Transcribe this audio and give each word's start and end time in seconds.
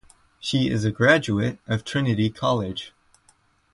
She 0.39 0.67
is 0.67 0.83
a 0.83 0.91
graduate 0.91 1.59
of 1.67 1.85
Trinity 1.85 2.31
College. 2.31 2.91